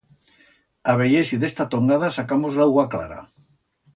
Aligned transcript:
A 0.93 0.95
veyer 1.01 1.19
si 1.31 1.39
d'esta 1.43 1.67
tongada 1.75 2.11
sacamos 2.17 2.57
l'agua 2.61 2.89
clara. 2.97 3.21